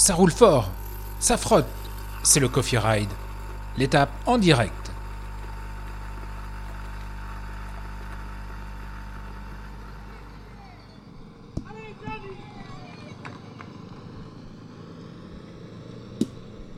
[0.00, 0.70] Ça roule fort,
[1.18, 1.66] ça frotte.
[2.22, 3.10] C'est le Coffee Ride.
[3.76, 4.72] L'étape en direct.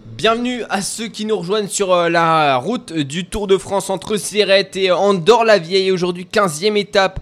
[0.04, 4.16] Bienvenue à ceux qui nous rejoignent sur euh, la route du Tour de France entre
[4.16, 5.93] Serrette et Andorre-la-Vieille.
[5.93, 7.20] Aujourd'hui, 15e étape,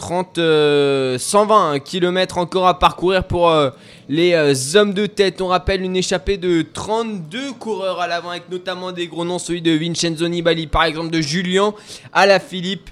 [0.00, 3.70] 130, 120 km encore à parcourir pour euh,
[4.08, 5.40] les euh, hommes de tête.
[5.40, 9.62] On rappelle une échappée de 32 coureurs à l'avant avec notamment des gros noms, celui
[9.62, 11.74] de Vincenzo Nibali par exemple, de Julien
[12.12, 12.90] Alaphilippe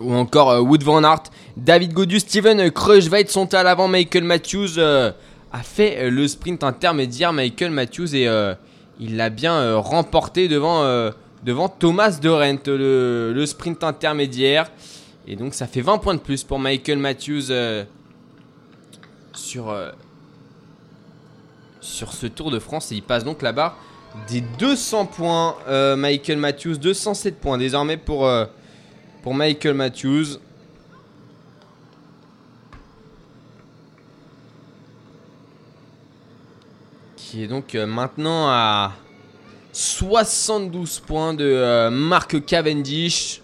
[0.00, 1.24] ou encore Wood Van Aert,
[1.56, 4.78] David Godu, Steven Kruijswijk sont à l'avant, Michael Matthews
[5.56, 8.54] a fait euh, le sprint intermédiaire Michael Matthews et euh,
[9.00, 10.82] il l'a bien euh, remporté devant,
[11.78, 14.70] Thomas de Rent, le, sprint intermédiaire.
[15.26, 17.52] Et donc ça fait 20 points de plus pour Michael Matthews
[19.34, 19.76] sur,
[21.80, 22.92] sur ce Tour de France.
[22.92, 23.76] Et il passe donc la barre
[24.28, 25.56] des 200 points.
[25.96, 28.30] Michael Matthews, 207 points désormais pour,
[29.22, 30.38] pour Michael Matthews.
[37.36, 38.92] qui est donc euh, maintenant à
[39.72, 43.42] 72 points de euh, Marc Cavendish.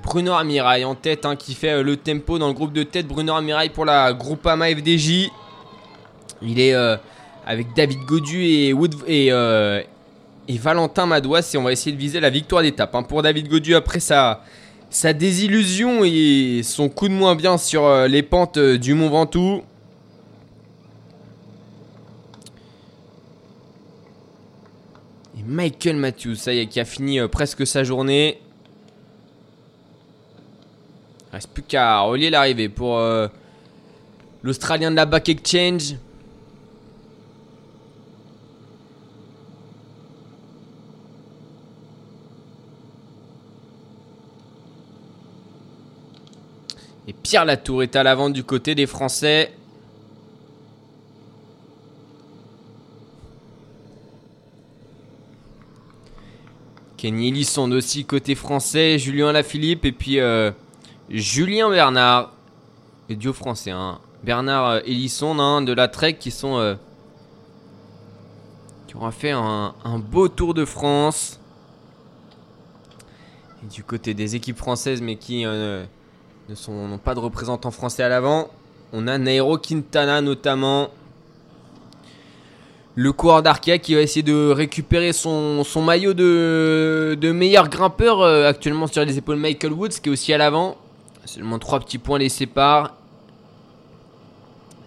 [0.00, 2.82] Et Bruno Amirail en tête hein, qui fait euh, le tempo dans le groupe de
[2.82, 3.06] tête.
[3.06, 5.30] Bruno Amirail pour la Groupama FDJ.
[6.42, 6.74] Il est
[7.46, 11.50] avec David Godu et, Wood, et, et Valentin Madouas.
[11.52, 12.94] Et on va essayer de viser la victoire d'étape.
[12.94, 13.02] Hein.
[13.02, 14.40] Pour David Godu, après sa,
[15.12, 19.62] désillusion et son coup de moins bien sur les pentes du Mont Ventoux.
[25.50, 28.40] Michael Matthews, ça qui a fini euh, presque sa journée.
[31.32, 33.28] Reste plus qu'à relier l'arrivée pour euh,
[34.42, 35.94] l'Australien de la Back Exchange.
[47.06, 49.52] Et Pierre Latour est à l'avant du côté des Français.
[57.00, 60.50] Kenny Elisson aussi côté français, Julien Lafilippe et puis euh,
[61.10, 62.30] Julien Bernard,
[63.08, 63.72] le duo français.
[63.72, 63.98] Hein.
[64.22, 66.76] Bernard Elisson hein, de la Trek qui sont euh,
[68.86, 71.40] qui aura fait un, beau Tour de France.
[73.72, 75.84] Du côté des équipes françaises mais qui euh,
[76.48, 78.48] ne sont n'ont pas de représentants français à l'avant,
[78.92, 80.90] on a Nairo Quintana notamment
[82.94, 88.86] le coureur d'Arkea qui va essayer de récupérer son, maillot de, meilleur grimpeur euh, actuellement
[88.86, 90.76] sur les épaules Michael Woods qui est aussi à l'avant.
[91.26, 92.94] Seulement 3 petits points les séparent.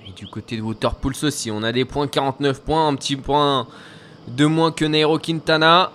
[0.07, 3.67] Et du côté de Waterpools aussi, on a des points 49 points, un petit point
[4.27, 5.91] de moins que Nairo Quintana.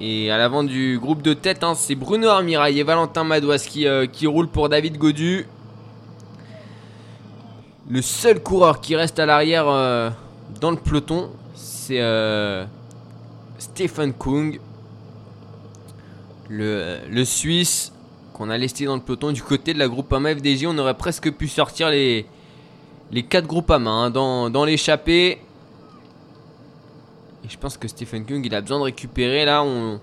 [0.00, 3.86] Et à l'avant du groupe de tête, hein, c'est Bruno Armirail et Valentin Madouas qui,
[3.88, 5.46] euh, qui roulent pour David Godu.
[7.90, 9.66] Le seul coureur qui reste à l'arrière.
[9.66, 10.10] Euh,
[10.60, 12.64] dans le peloton, c'est euh,
[13.58, 14.60] Stephen Kung,
[16.48, 17.92] le Suisse
[18.38, 20.66] qu'on a laissé dans le peloton du côté de la groupe AMA FDJ.
[20.66, 22.24] On aurait presque pu sortir les,
[23.10, 25.40] les 4 groupes à main dans, dans l'échappée.
[27.44, 29.44] Et je pense que Stephen Kung il a besoin de récupérer.
[29.44, 30.00] Là, on,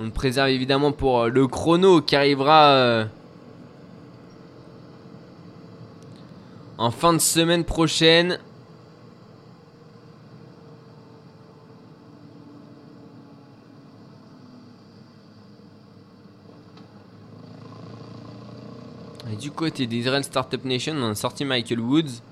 [0.00, 3.04] le préserve évidemment pour le chrono qui arrivera euh,
[6.78, 8.38] en fin de semaine prochaine.
[19.42, 22.22] Du côté d'Israel Startup Nation, on a sorti Michael Woods.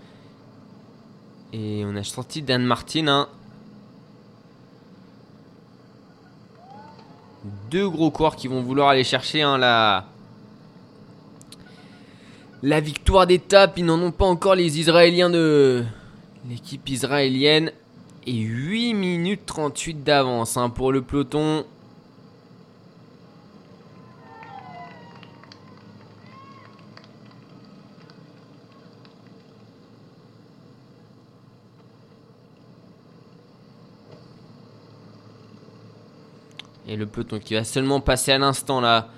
[1.53, 3.09] Et on a sorti Dan Martin.
[3.09, 3.29] Hein.
[7.69, 10.07] Deux gros corps qui vont vouloir aller chercher hein, la...
[12.63, 13.77] la victoire d'étape.
[13.77, 15.85] Ils n'en ont pas encore les Israéliens de
[16.49, 17.73] l'équipe israélienne.
[18.25, 21.65] Et 8 minutes 38 d'avance hein, pour le peloton.
[36.91, 39.11] Et le peloton qui va seulement passer à l'instant là.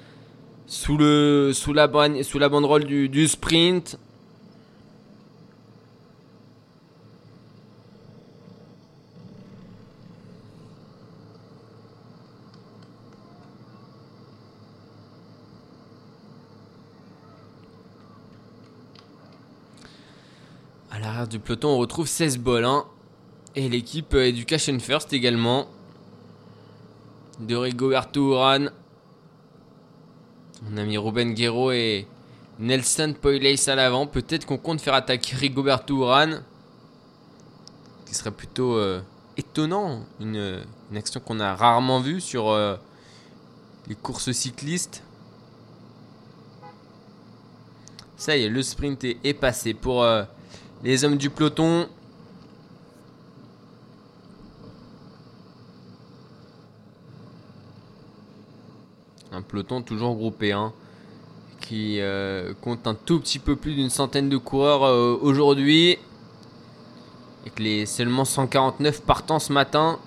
[0.66, 1.90] Sous, le, sous, la,
[2.22, 3.98] sous la banderole du, sprint.
[20.90, 22.84] À l'arrière du peloton, on retrouve 16 Bolin.
[23.56, 25.69] Et l'équipe euh, Education First également.
[27.42, 28.66] De Rigoberto Uran.
[30.70, 32.06] On a mis Ruben Guerrero et
[32.60, 34.06] Nelson Poileis à l'avant.
[34.06, 36.38] Peut-être qu'on compte faire attaquer Rigoberto Uran.
[38.06, 39.00] Qui serait plutôt euh,
[39.36, 40.04] étonnant.
[40.20, 40.62] Une,
[40.94, 42.76] action qu'on a rarement vue sur euh,
[43.88, 45.02] les courses cyclistes.
[48.16, 50.22] Ça y est, le sprint est, est passé pour euh,
[50.84, 51.88] les hommes du peloton.
[59.34, 60.72] Un toujours groupé, hein,
[61.60, 65.99] qui euh, compte un tout petit peu plus d'une centaine de coureurs euh, aujourd'hui.
[67.44, 69.99] Et que les seulement 149 partants ce matin.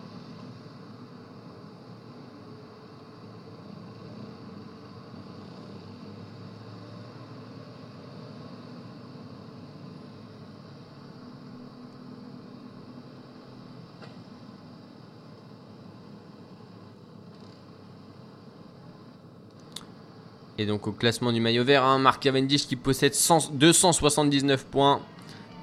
[20.58, 25.02] Et donc au classement du maillot vert, hein, Mark Cavendish qui possède 100 279 points.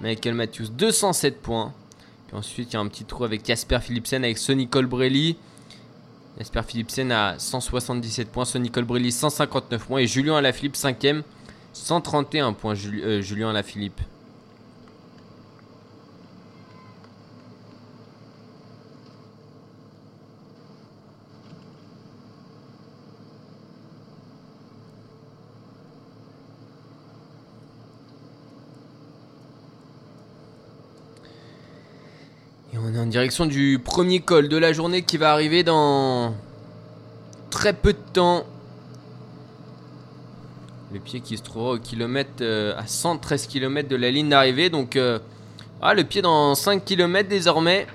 [0.01, 1.73] Michael Matthews 207 points.
[2.27, 5.37] Puis ensuite il y a un petit trou avec Jasper Philipsen avec Sonny Colbrelli.
[6.39, 11.23] Jasper Philipsen a 177 points, Sonny Colbrelli 159 points et Julien Alaphilippe 5ème
[11.73, 14.01] 131 points euh, Julien Alaphilippe.
[33.13, 36.35] Direction du premier col de la journée qui va arriver dans
[37.51, 38.45] très peu de temps.
[40.95, 44.71] Le pied qui se trouvera au kilomètre euh, à 113 km de la ligne d'arrivée.
[44.71, 45.19] Donc euh,
[45.83, 47.87] ah, le pied dans 5 km désormais.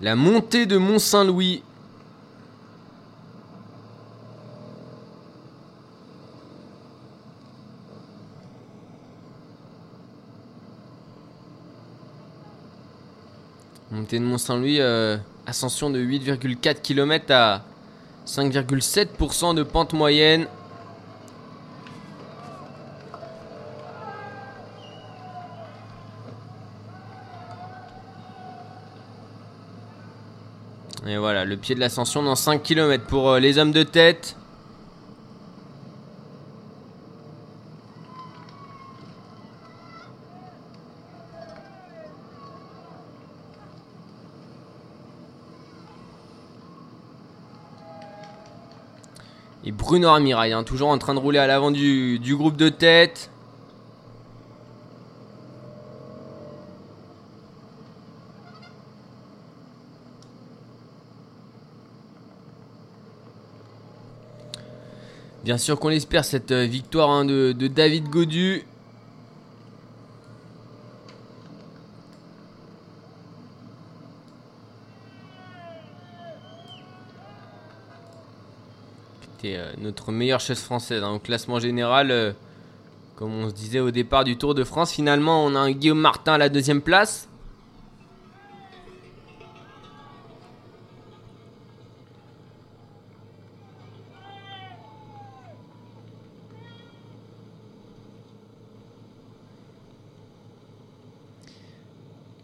[0.00, 1.62] La montée de Mont-Saint-Louis.
[14.10, 15.16] De Mont-Saint-Louis, euh,
[15.46, 17.62] ascension de 8,4 km à
[18.26, 20.46] 5,7% de pente moyenne.
[31.06, 34.36] Et voilà, le pied de l'ascension dans 5 km pour euh, les hommes de tête.
[49.66, 53.30] Et Bruno Armirail, hein, toujours en train de rouler à l'avant du, groupe de tête.
[65.44, 68.64] Bien sûr qu'on l'espère, cette euh, victoire hein, de David Godu.
[79.44, 82.10] C'était euh, notre meilleure chaise française hein, au classement général.
[82.10, 82.32] euh,
[83.16, 86.00] comme on se disait au départ du Tour de France, finalement on a un Guillaume
[86.00, 87.28] Martin à la deuxième place.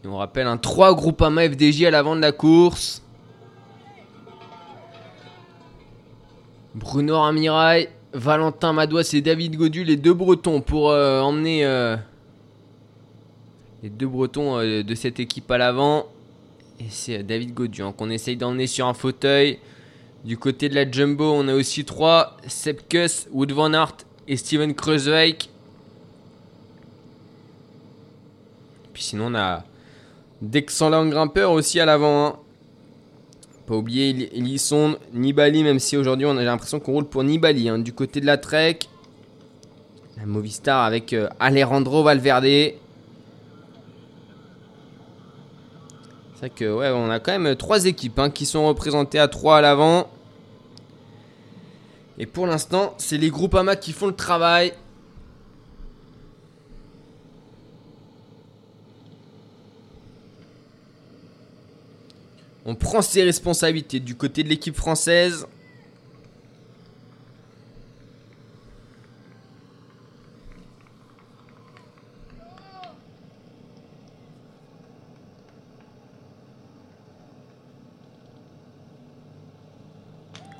[0.05, 3.03] Et on rappelle un 3 Groupama FDJ à l'avant de la course.
[6.91, 11.97] Bruno Ramirail, Valentin Madouas et David Godu, les deux Bretons, pour euh, emmener euh,
[13.85, 16.07] les deux Bretons euh, de cette équipe à l'avant.
[16.81, 19.61] Et c'est David Godu hein, qu'on essaye d'emmener sur un fauteuil.
[20.25, 24.75] Du côté de la Jumbo, on a aussi trois Sepkus, Wood Van Aert et Steven
[24.75, 25.49] Kreuzweig.
[28.93, 29.63] Puis sinon, on a
[30.43, 32.27] d'excellents grimpeurs aussi à l'avant.
[32.27, 32.37] hein.
[33.71, 37.69] Pas oublier Eli- Elisson, Nibali, même si aujourd'hui on a l'impression qu'on roule pour Nibali.
[37.69, 37.79] hein.
[37.79, 38.81] Du côté de la Trek,
[40.17, 42.43] la Movistar avec euh, Alejandro Valverde.
[46.35, 49.29] C'est vrai que ouais, on a quand même trois équipes hein, qui sont représentées à
[49.29, 50.11] 3 à l'avant.
[52.19, 54.73] Et pour l'instant, c'est les Groupama qui font le travail.
[62.67, 65.47] On prend ses responsabilités du côté de l'équipe française.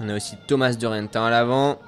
[0.03, 1.79] On a aussi Thomas Durentin à l'avant.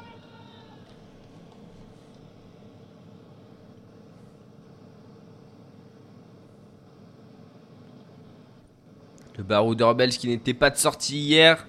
[9.43, 11.67] Le baroudeur belge qui n'était pas de sortie hier.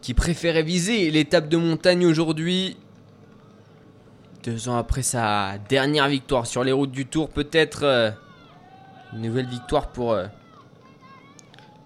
[0.00, 2.76] Qui préférait viser l'étape de montagne aujourd'hui.
[4.42, 8.10] Deux ans après sa dernière victoire sur les routes du Tour, peut-être euh,
[9.12, 10.26] une nouvelle victoire pour euh,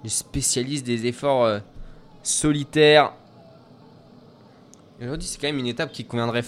[0.03, 1.59] les spécialistes des efforts euh,
[2.23, 3.13] solitaires.
[4.99, 6.45] Aujourd'hui, c'est quand même une étape qui conviendrait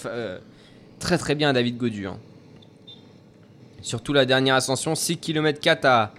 [0.99, 2.07] très très bien à David Godu.
[2.07, 2.17] Hein.
[3.83, 6.15] Surtout la dernière ascension, 6 km 4 à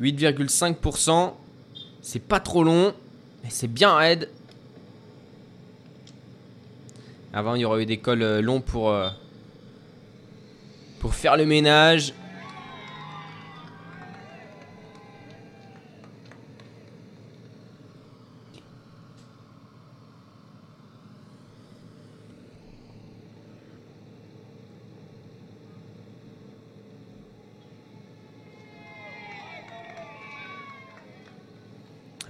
[0.00, 1.32] 8,5%.
[2.02, 2.94] C'est pas trop long,
[3.42, 4.28] mais c'est bien raide.
[7.32, 8.94] Avant, il y aurait eu des cols longs pour
[10.98, 12.14] pour faire le ménage.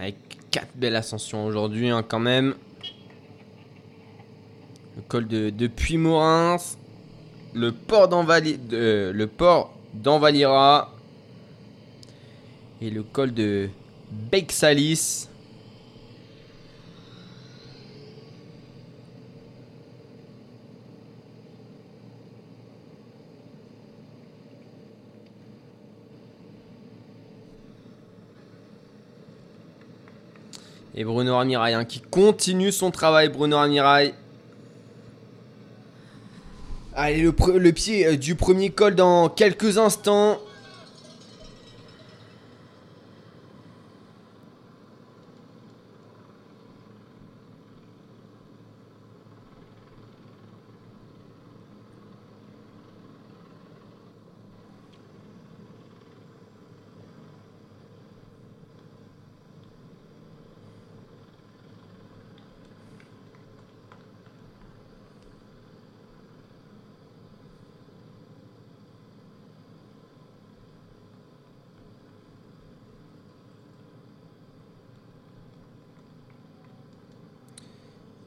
[0.08, 0.16] Avec
[0.50, 2.54] 4 belles ascensions aujourd'hui hein, quand même.
[4.96, 6.56] Le col de, de Puy-Morins
[7.54, 8.08] le port
[9.92, 10.90] d'Envalira
[12.80, 13.68] et le col de
[14.10, 15.28] Bexalis.
[31.00, 34.14] Et Bruno Amirail hein, qui continue son travail, Bruno Amirail.
[36.92, 40.40] Allez, le, pied euh, du premier col dans quelques instants.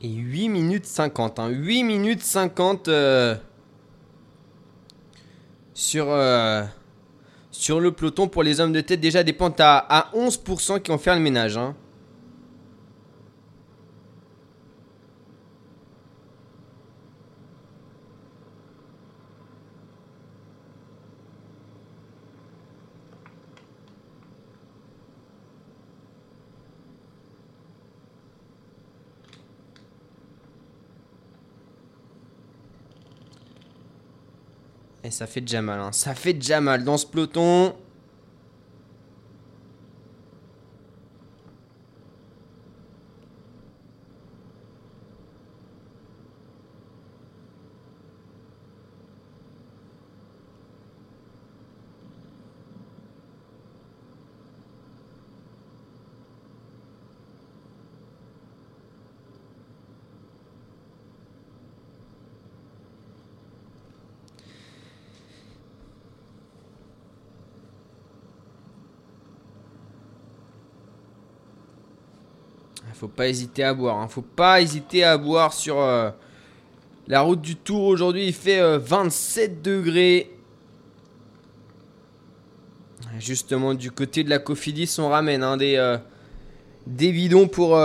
[0.04, 1.40] Et 8 minutes 50.
[1.40, 1.50] Hein.
[1.50, 3.36] 8 minutes 50 euh,
[5.74, 6.64] sur, euh,
[7.52, 9.00] sur le peloton pour les hommes de tête.
[9.00, 11.58] Déjà des à, à 11% qui ont fait le ménage.
[11.58, 11.76] Hein.
[35.12, 35.92] Ça fait déjà mal, hein.
[35.92, 37.74] ça fait déjà mal dans ce peloton.
[73.02, 73.98] Faut pas hésiter à boire.
[73.98, 74.08] Hein.
[74.08, 76.12] Faut pas hésiter à boire sur euh,
[77.08, 77.86] la route du Tour.
[77.86, 80.32] Aujourd'hui, il fait 27 euh, degrés.
[83.18, 85.98] Justement, du côté de la Cofidis, on ramène hein, euh,
[86.86, 87.76] des bidons pour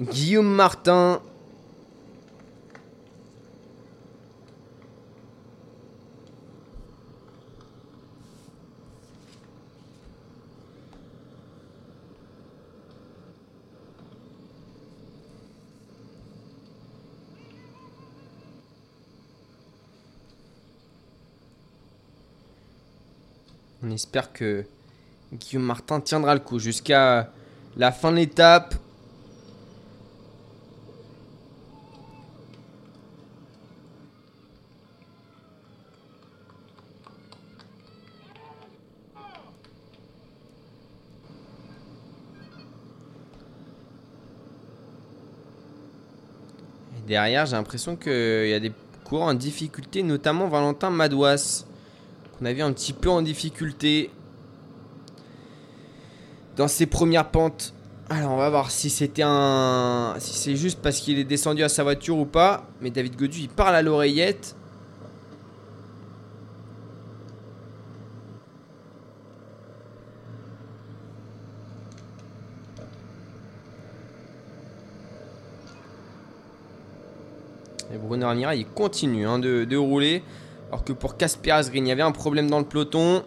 [0.00, 1.20] Guillaume Martin.
[23.82, 24.64] On espère que
[25.32, 27.30] Guillaume Martin tiendra le coup jusqu'à
[27.76, 28.74] la fin de l'étape.
[47.06, 48.72] derrière, j'ai l'impression qu'il y a des
[49.04, 51.64] coureurs en difficulté, notamment Valentin Madouas.
[52.40, 54.10] On a vu un petit peu en difficulté
[56.56, 57.72] dans ses premières pentes.
[58.10, 60.14] Alors on va voir si c'était un...
[60.18, 62.68] Si c'est juste parce qu'il est descendu à sa voiture ou pas.
[62.82, 64.54] Mais David Godu il parle à l'oreillette.
[77.94, 80.22] Et Bruno Amira il continue hein, de rouler.
[80.68, 83.22] Alors que pour Casper Asgreen il y avait un problème dans le peloton.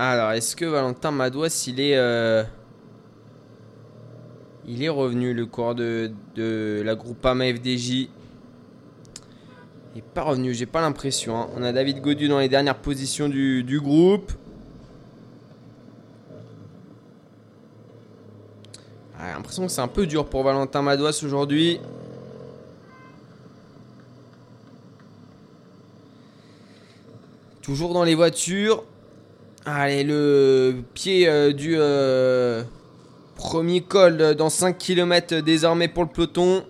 [0.00, 1.96] Alors, est-ce que Valentin Madouas, il est...
[1.96, 2.44] euh,
[4.64, 7.90] Il est revenu, le corps de, de la Groupama FDJ.
[9.94, 11.36] Il est pas revenu, j'ai pas l'impression.
[11.36, 11.48] hein.
[11.56, 14.30] On a David Godu dans les dernières positions du, du groupe.
[19.18, 21.80] Ah, J'ai l'impression que c'est un peu dur pour Valentin Madouas aujourd'hui.
[27.62, 28.84] Toujours dans les voitures.
[29.66, 32.62] Allez, le pied euh, du euh,
[33.36, 36.64] premier col euh, dans 5 km désormais pour le peloton.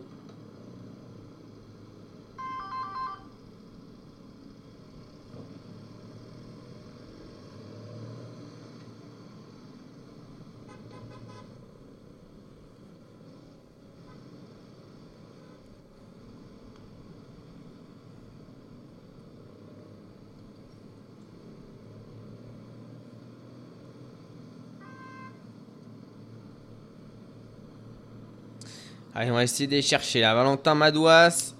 [29.29, 30.35] Allez, on va essayer de chercher là.
[30.35, 31.55] Valentin Madouas.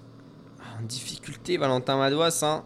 [0.79, 2.39] En difficulté, Valentin Madouas.
[2.41, 2.63] Hein.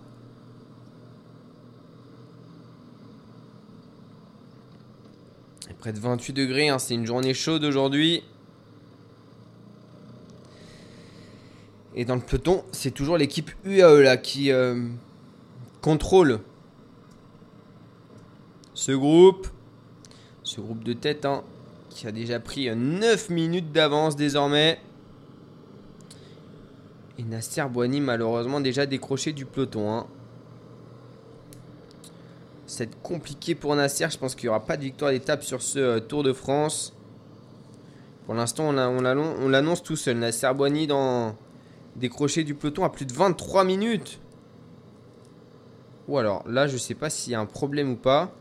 [5.79, 6.69] Près de 28 degrés.
[6.69, 8.23] hein, C'est une journée chaude aujourd'hui.
[11.95, 14.87] Et dans le peloton, c'est toujours l'équipe UAE là qui euh,
[15.81, 16.39] contrôle
[18.73, 19.49] ce groupe.
[20.43, 21.25] Ce groupe de tête.
[21.25, 21.43] Hein
[21.93, 24.79] qui a déjà pris euh, 9 minutes d'avance désormais.
[27.19, 29.91] Et Nasser Boigny malheureusement déjà décroché du peloton.
[29.91, 30.07] Hein.
[32.65, 34.07] C'est compliqué pour Nasser.
[34.09, 36.93] Je pense qu'il n'y aura pas de victoire d'étape sur ce euh, Tour de France.
[38.25, 38.71] Pour l'instant, on,
[39.01, 40.17] l'annonce- on l'annonce tout seul.
[40.17, 41.35] Nasser Boigny dans
[41.95, 44.19] décroché du peloton à plus de 23 minutes.
[46.07, 48.31] Ou alors là, je sais pas s'il y a un problème ou pas.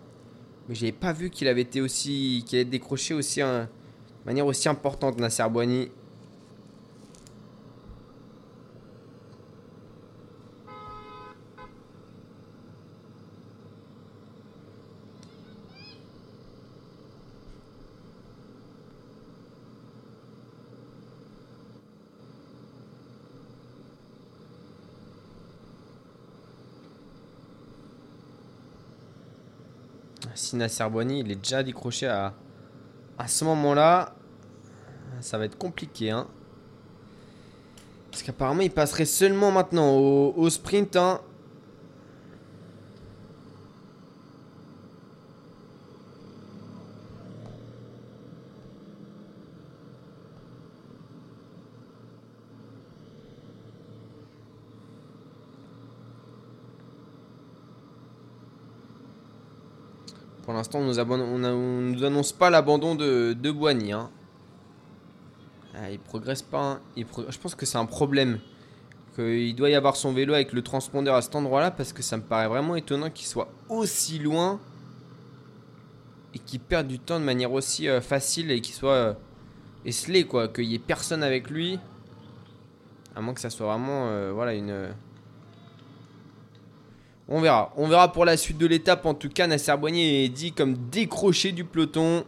[0.68, 2.44] Mais j'avais pas vu qu'il avait été aussi.
[2.46, 5.90] qu'il décroché aussi un- de manière aussi importante, Nasser Boigny.
[31.20, 32.34] Il est déjà décroché à,
[33.18, 34.14] à ce moment-là,
[35.20, 36.10] ça va être compliqué.
[36.10, 36.26] Hein.
[38.10, 40.96] Parce qu'apparemment, il passerait seulement maintenant au, au sprint.
[40.96, 41.20] hein.
[60.62, 63.92] L'instant, on on nous annonce pas l'abandon de, Boigny.
[63.92, 64.10] hein.
[65.74, 66.62] Ah, il progresse pas.
[66.62, 66.80] hein.
[66.96, 68.38] Je pense que c'est un problème.
[69.14, 72.16] Qu'il doit y avoir son vélo avec le transpondeur à cet endroit-là parce que ça
[72.16, 74.58] me paraît vraiment étonnant qu'il soit aussi loin
[76.34, 79.14] et qu'il perde du temps de manière aussi euh, facile et qu'il soit euh,
[79.84, 81.78] esselé quoi, qu'il y ait personne avec lui.
[83.14, 84.94] À moins que ça soit vraiment euh, voilà une
[87.28, 87.72] on verra.
[87.76, 89.06] On verra pour la suite de l'étape.
[89.06, 92.24] En tout cas, Nasser Boigny est dit comme décroché du peloton.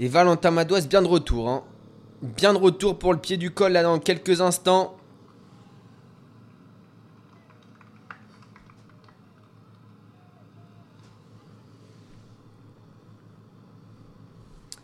[0.00, 1.48] Et Valentin Madouas bien de retour.
[1.48, 1.64] hein.
[2.22, 4.96] Bien de retour pour le pied du col là dans quelques instants.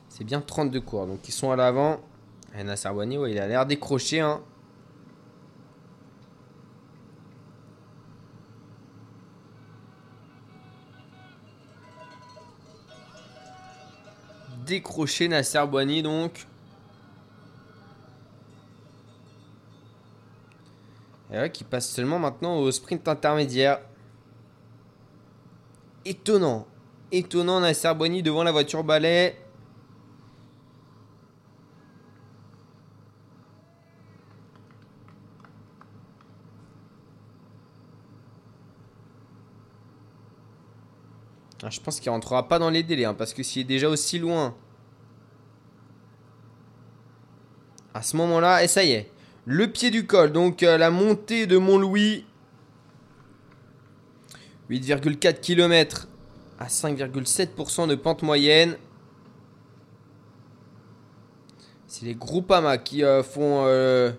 [0.09, 1.07] C'est bien 32 cours.
[1.07, 2.01] Donc ils sont à l'avant.
[2.57, 4.21] Hena Sarwani, ouais, il a l'air décroché.
[4.21, 4.41] Hein.
[14.65, 16.47] Décroché Nasser Boigny donc.
[21.31, 23.81] Et là, qui passe seulement maintenant au sprint intermédiaire.
[26.05, 26.69] Étonnant.
[27.11, 29.44] Étonnant Nasser Boigny devant la voiture balai.
[41.65, 43.89] Ah, je pense qu'il rentrera pas dans les délais, hein, parce que s'il est déjà
[43.89, 44.55] aussi loin.
[47.95, 49.11] À ce moment-là, et ça y est.
[49.47, 52.27] Le pied du col, donc euh, la montée de Mont-Louis.
[54.69, 56.09] 8,4 km
[56.59, 58.77] à 5,7% de pente moyenne.
[61.87, 64.13] C'est les Groupama qui euh, font euh,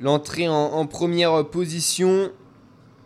[0.00, 2.30] l'entrée en, première position.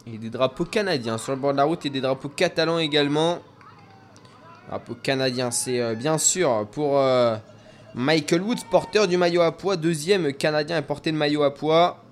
[0.09, 3.41] A des drapeaux canadiens sur le bord de la route et des drapeaux catalans également.
[4.69, 7.37] Drapeau canadien, c'est euh, bien sûr pour euh,
[7.95, 9.77] Michael Woods, porteur du maillot à poids.
[9.77, 12.03] Deuxième canadien à porter le maillot à poids.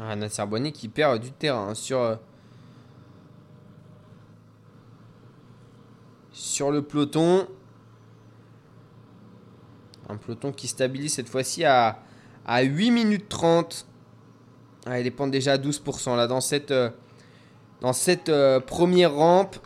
[0.00, 2.14] Ah, Nasser Bonnet qui perd du terrain sur, euh,
[6.30, 7.48] sur le peloton.
[10.08, 11.98] Un peloton qui stabilise cette fois-ci à,
[12.46, 13.86] à 8 minutes 30.
[14.86, 16.90] Ah, il est déjà à 12% là dans cette, euh,
[18.28, 19.56] euh, première rampe.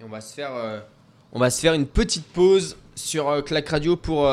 [0.00, 0.80] Et on va se faire, euh,
[1.32, 4.28] on va se faire une petite pause sur Clac Radio pour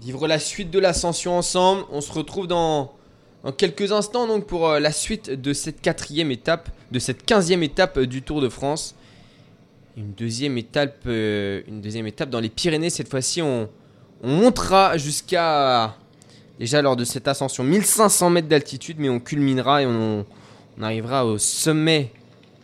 [0.00, 1.84] vivre la suite de l'ascension ensemble.
[1.90, 2.94] On se retrouve dans,
[3.42, 7.98] dans quelques instants donc pour la suite de cette quatrième étape, de cette quinzième étape
[8.00, 8.94] du Tour de France.
[9.96, 12.90] Une deuxième étape, euh, une deuxième étape dans les Pyrénées.
[12.90, 13.68] Cette fois-ci, on,
[14.24, 15.94] montera jusqu'à
[16.58, 20.24] déjà lors de cette ascension 1500 mètres d'altitude, mais on culminera et on,
[20.80, 22.10] arrivera au sommet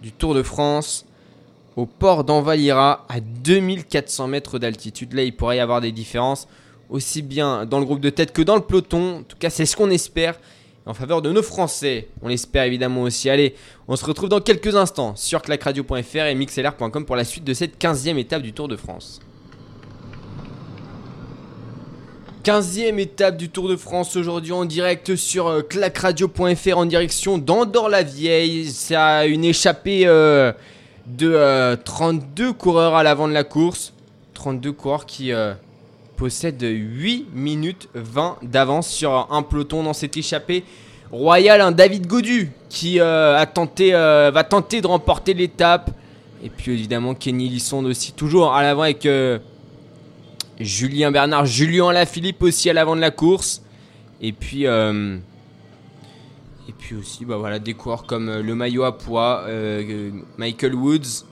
[0.03, 1.07] du Tour de France,
[1.77, 5.13] au port d'Envalira, à 2400 mètres d'altitude.
[5.13, 6.49] Là, il pourrait y avoir des différences
[6.89, 9.19] aussi bien dans le groupe de tête que dans le peloton.
[9.19, 10.41] En tout cas, c'est ce qu'on espère
[10.91, 12.09] en faveur de nos Français.
[12.21, 13.31] On l'espère évidemment aussi.
[13.31, 13.55] Allez,
[13.87, 17.81] on se retrouve dans quelques instants sur clacradio.fr et mixlr.com pour la suite de cette
[17.81, 19.21] 15e étape du Tour de France.
[22.45, 28.67] 15e étape du Tour de France aujourd'hui en direct sur euh, clacradio.fr en direction d'Andorre-la-Vieille.
[28.73, 28.97] C'est
[29.29, 30.51] une échappée euh,
[31.07, 33.93] de 32 euh, coureurs à l'avant de la course.
[34.35, 35.33] 32 coureurs qui
[36.21, 40.65] possède 8 minutes 20 d'avance sur un peloton dans cette échappée
[41.11, 41.63] royale.
[41.63, 45.93] Un David Godu qui euh, euh, va tenter de remporter l'étape.
[46.45, 49.39] Et puis évidemment Kenny Lisson aussi toujours à l'avant avec euh,
[50.59, 53.63] Julien Bernard, Julien Lafilippe aussi à l'avant de la course.
[54.21, 54.99] Et puis, et
[56.79, 59.47] puis aussi bah voilà, des coureurs comme le maillot à poids,
[60.37, 61.25] Michael Woods,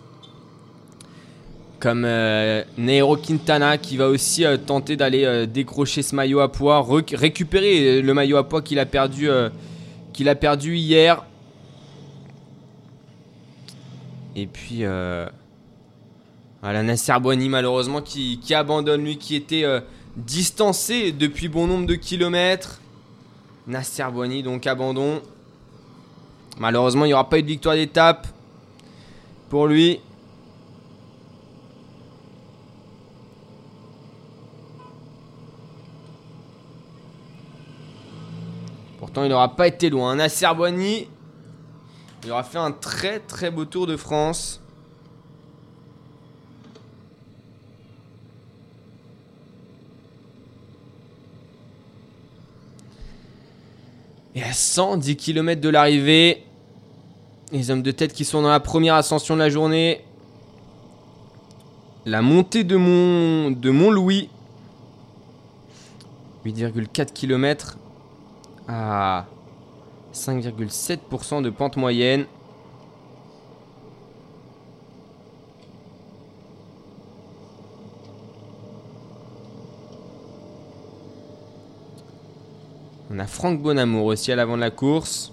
[1.81, 6.51] comme euh, Nero Quintana qui va aussi euh, tenter d'aller euh, décrocher ce maillot à
[6.51, 9.29] poids, récupérer le maillot à poids qu'il a perdu
[10.41, 11.25] perdu hier.
[14.35, 14.83] Et puis
[16.61, 19.64] voilà Nasser Boigny malheureusement qui, qui, abandonne lui qui était
[20.17, 22.81] distancé depuis bon nombre de kilomètres.
[23.67, 25.21] Nasser Boigny donc abandon.
[26.59, 28.27] Malheureusement il n'y aura pas eu de victoire d'étape
[29.49, 30.01] pour lui.
[39.24, 40.16] Il n'aura pas été loin.
[40.16, 41.09] Nasser Boigny,
[42.24, 44.61] il aura fait un très très beau tour de France.
[54.35, 56.44] Et à 110 km de l'arrivée,
[57.50, 60.04] les hommes de tête qui sont dans la première ascension de la journée.
[62.07, 64.28] La montée de Mont, de Mont Louis.
[66.46, 67.78] 8,4 km
[68.68, 69.26] à
[70.12, 72.26] 5,7% de pente moyenne.
[83.11, 85.33] On a Franck Bonamour aussi à l'avant de la course.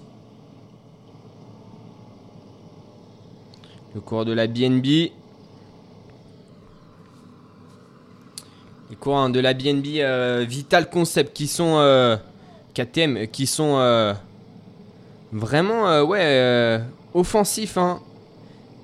[3.94, 5.12] Le cours de la BNB.
[8.88, 12.16] Les coureurs de la BNB euh, Vital Concept qui sont euh,
[12.76, 14.12] Qui sont euh,
[15.32, 16.78] vraiment euh, ouais, euh,
[17.14, 18.02] offensifs hein,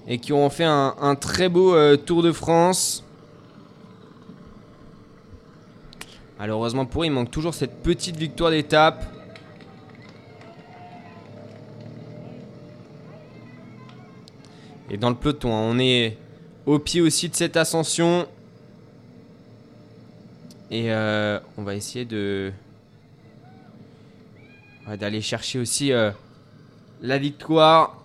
[0.08, 3.04] et qui ont fait un, très beau Tour de France.
[6.38, 9.04] Malheureusement pour eux, il manque toujours cette petite victoire d'étape.
[14.88, 16.16] Et dans le peloton, hein, on est
[16.64, 18.26] au pied aussi de cette ascension.
[20.70, 20.90] Et
[21.58, 22.52] on va essayer de
[24.88, 26.10] d'aller chercher aussi euh,
[27.00, 28.02] la victoire.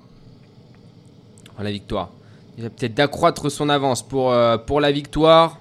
[1.59, 2.09] la victoire.
[2.57, 5.59] Peut-être d'accroître son avance pour, euh, pour la victoire.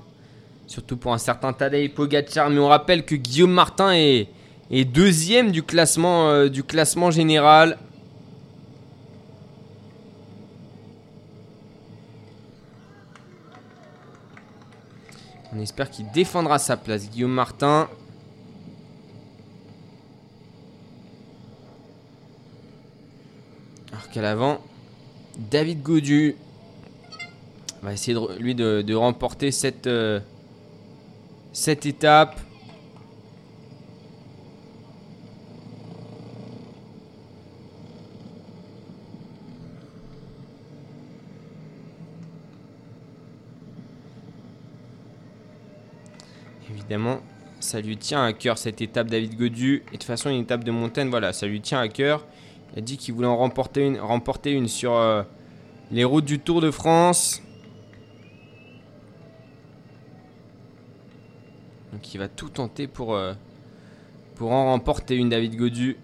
[0.67, 2.51] Surtout pour un certain Tadej Pogacar.
[2.51, 4.29] Mais on rappelle que Guillaume Martin est,
[4.71, 7.79] deuxième du classement, du classement général.
[15.55, 17.09] On espère qu'il défendra sa place.
[17.09, 17.89] Guillaume Martin.
[24.17, 24.63] Qu'à l'avant,
[25.37, 26.37] David Godu
[27.83, 30.21] va essayer de, lui de, remporter cette, euh,
[31.53, 32.41] cette étape.
[46.71, 47.21] évidemment,
[47.61, 49.75] ça lui tient à cœur cette étape David Godu.
[49.77, 52.25] Et de toute façon, une étape de montagne, voilà, ça lui tient à cœur.
[52.77, 55.23] Il a dit qu'il voulait en remporter une, remporter une sur euh,
[55.91, 57.43] les routes du Tour de France.
[61.95, 63.33] Donc il va tout tenter pour, euh,
[64.35, 65.97] pour en remporter une David Godu.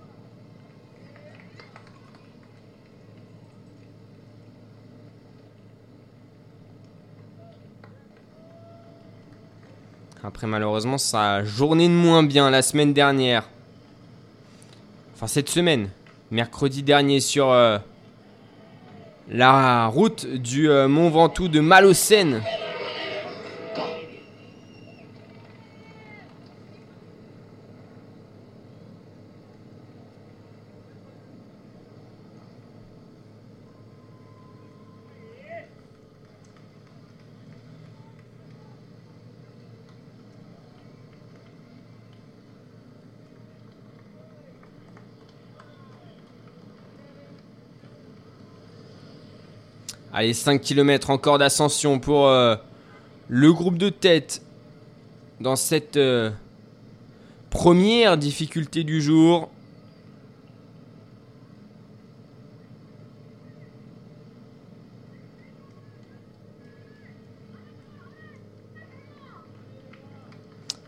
[10.24, 13.50] Après, malheureusement, sa journée de moins bien la semaine dernière.
[15.14, 15.90] Enfin, cette semaine.
[16.32, 17.76] Mercredi dernier sur euh,
[19.28, 22.40] la route du euh, Mont Ventoux de Malocène.
[50.14, 52.54] Allez, 5 km encore d'ascension pour euh,
[53.28, 54.42] le groupe de tête
[55.40, 56.30] dans cette euh,
[57.48, 59.50] première difficulté du jour.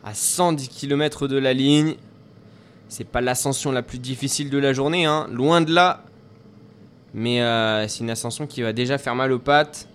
[0.05, 1.95] À 110 km de la ligne.
[2.91, 5.27] C'est pas l'ascension la plus difficile de la journée, hein.
[5.33, 6.05] loin de là.
[7.15, 9.89] Mais euh, c'est une ascension qui va déjà faire mal aux pattes.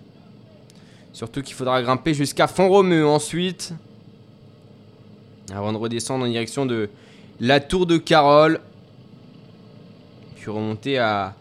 [1.12, 3.74] Surtout qu'il faudra grimper jusqu'à Font-Romeu ensuite.
[5.52, 6.88] Avant de redescendre en direction de
[7.38, 8.60] la tour de Carole.
[10.36, 11.34] Puis remonter à,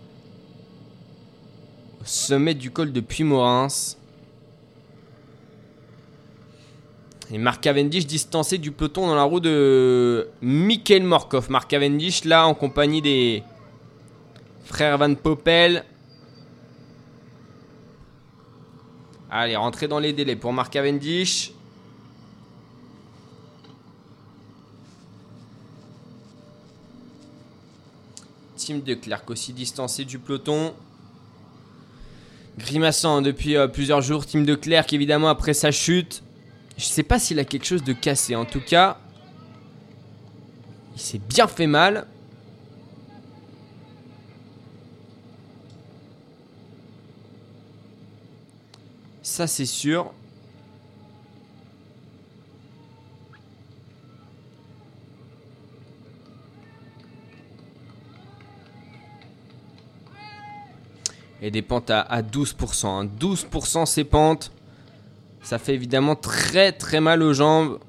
[2.01, 3.95] au sommet du col de Puy-Morins.
[7.31, 11.49] Et Marc Cavendish distancé du peloton dans la roue de Michael Morkov.
[11.49, 13.43] Marc Cavendish là en compagnie des,
[14.69, 15.83] Frère Van Poppel.
[19.31, 21.51] Allez, rentrez dans les délais pour Mark Cavendish.
[28.57, 30.75] Tim de Clerc aussi distancé du peloton.
[32.59, 34.27] Grimaçant depuis euh, plusieurs jours.
[34.27, 36.21] Tim de Clerc évidemment après sa chute.
[36.77, 38.35] Je sais pas s'il a quelque chose de cassé.
[38.35, 38.99] En tout cas,
[40.93, 42.05] il s'est bien fait mal.
[49.29, 50.11] Ça, c'est sûr.
[61.41, 63.07] Et des pentes à, 12%.
[63.17, 64.51] 12% ces pentes.
[65.43, 67.79] Ça fait évidemment très très mal aux jambes.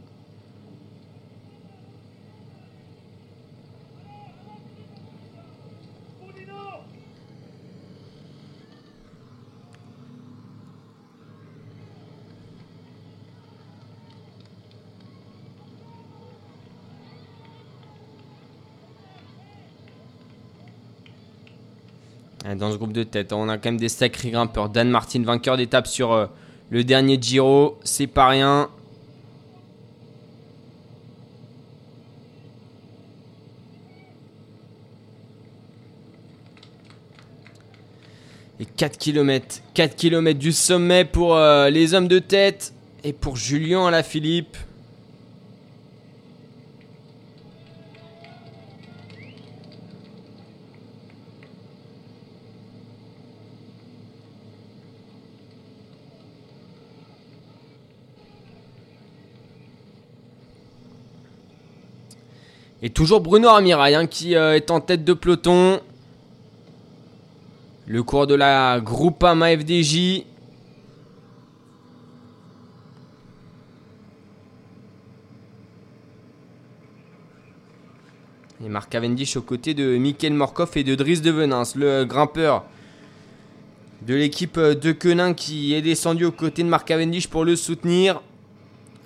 [22.56, 23.32] Dans ce groupe de tête.
[23.32, 24.68] On a quand même des sacrés grimpeurs.
[24.68, 26.26] Dan Martin, vainqueur d'étape sur euh,
[26.70, 27.78] le dernier Giro.
[27.84, 28.68] C'est pas rien.
[38.58, 39.62] Et 4 km.
[39.74, 42.74] 4 km du sommet pour euh, les hommes de tête.
[43.04, 44.56] Et pour Julien Alaphilippe.
[62.82, 65.80] Et toujours Bruno Armirail hein, qui euh, est en tête de peloton.
[67.86, 70.24] Le cours de la Groupama FDJ.
[78.62, 82.64] Et Marc Cavendish aux côtés de Michael Morkov et de Dries de Venance, le grimpeur
[84.02, 88.22] de l'équipe de Quenin qui est descendu aux côtés de Marc Cavendish pour le soutenir.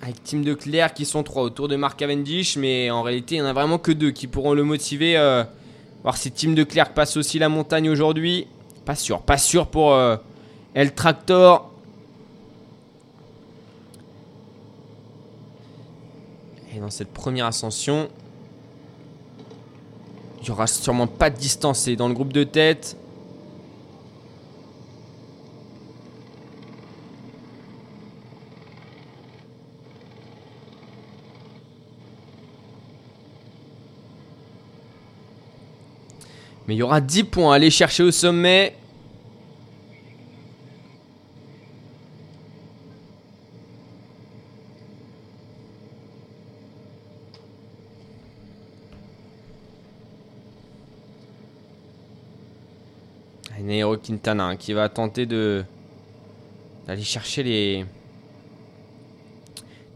[0.01, 3.41] Avec Team de Claire qui sont trois autour de Marc Cavendish, mais en réalité il
[3.41, 5.17] n'y en a vraiment que deux qui pourront le motiver.
[5.17, 5.43] Euh,
[6.03, 8.47] voir si Team de Claire passe aussi la montagne aujourd'hui.
[8.85, 10.17] Pas sûr, pas sûr pour euh,
[10.73, 11.71] El Tractor.
[16.75, 18.09] Et dans cette première ascension,
[20.41, 22.97] il n'y aura sûrement pas de distancé dans le groupe de tête.
[36.67, 38.75] Mais il y aura 10 points à aller chercher au sommet.
[53.65, 55.63] Nairo Quintana qui va tenter de
[56.87, 57.85] d'aller chercher les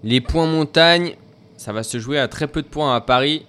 [0.03, 1.15] les points montagne.
[1.58, 3.45] Ça va se jouer à très peu de points à Paris.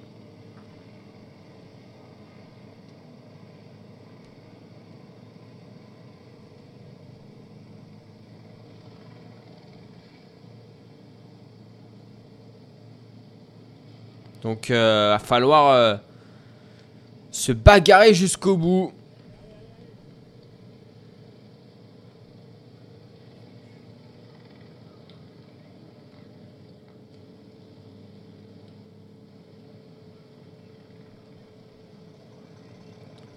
[14.43, 15.97] Donc, il euh, va falloir euh,
[17.31, 18.93] se bagarrer jusqu'au bout.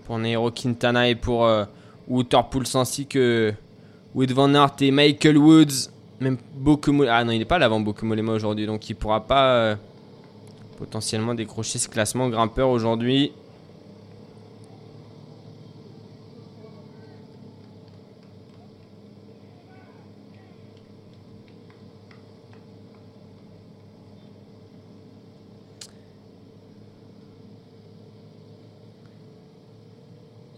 [0.06, 1.66] Pour Nero Quintana et pour euh,
[2.76, 3.54] ainsi que
[4.16, 5.90] Wood Van Aert et Michael Woods.
[6.20, 7.18] Même Bokumolema.
[7.18, 9.76] Ah non, il n'est pas là avant Bokumolema aujourd'hui, donc il pourra pas euh,
[10.84, 13.32] potentiellement décrocher ce classement grimpeur aujourd'hui.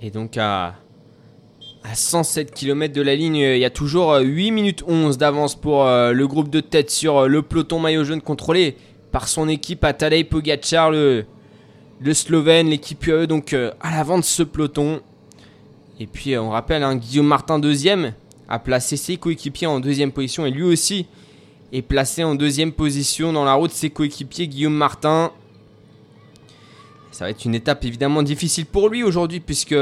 [0.02, 0.74] Et donc à,
[1.84, 5.86] à 107 km de la ligne, il y a toujours 8 minutes 11 d'avance pour
[5.86, 8.76] euh, le groupe de tête sur euh, le peloton maillot jaune contrôlé
[9.16, 11.24] par son équipe à Tadej Pogacar, le,
[12.12, 15.00] Slovène, l'équipe UE, donc euh, à l'avant de ce peloton.
[16.02, 18.12] Et puis on rappelle, hein, Guillaume Martin deuxième
[18.50, 21.08] a placé ses coéquipiers en deuxième position et lui aussi
[21.72, 25.32] est placé en deuxième position dans la route ses coéquipiers Guillaume Martin.
[27.14, 29.78] Ça va être une étape évidemment difficile pour lui aujourd'hui puisque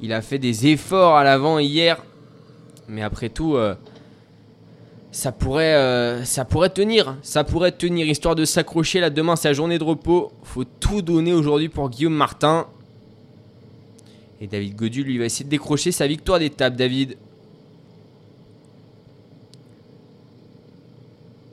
[0.00, 2.02] il a fait des efforts à l'avant hier.
[2.88, 3.74] Mais après tout, euh,
[5.10, 7.16] ça, pourrait, euh, ça pourrait tenir.
[7.22, 10.32] Ça pourrait tenir histoire de s'accrocher là demain, sa journée de repos.
[10.42, 12.66] Faut tout donner aujourd'hui pour Guillaume Martin.
[14.40, 17.16] Et David Godu, lui, va essayer de décrocher sa victoire d'étape, David.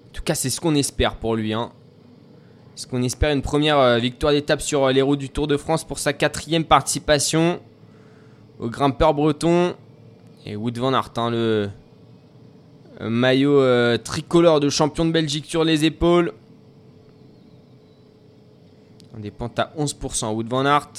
[0.10, 1.54] En tout cas, c'est ce qu'on espère pour lui.
[1.54, 1.72] Hein.
[2.76, 5.56] Est-ce qu'on espère une première euh, victoire d'étape sur euh, les routes du Tour de
[5.56, 7.60] France pour sa quatrième participation
[8.60, 9.74] au grimpeur breton
[10.46, 11.70] et Wood van Aert, hein, le
[13.02, 16.34] euh, maillot tricolore de champion de Belgique sur les épaules.
[19.16, 20.34] On des pentes à 11%.
[20.34, 20.90] Wood van Aert.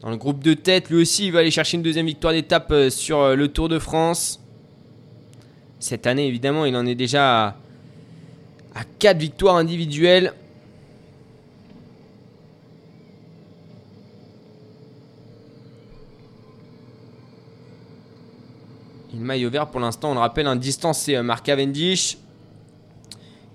[0.00, 2.72] Dans le groupe de tête, lui aussi, il va aller chercher une deuxième victoire d'étape
[2.90, 4.40] sur le Tour de France.
[5.80, 7.56] Cette année, évidemment, il en est déjà
[8.74, 10.32] à 4 victoires individuelles.
[19.18, 22.18] Il maillot vert pour l'instant, on le rappelle, un distance euh, Mark Cavendish